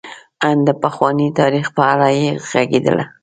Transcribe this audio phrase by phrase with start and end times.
[0.47, 2.95] ان د پخواني تاریخ په اړه یې غږېده.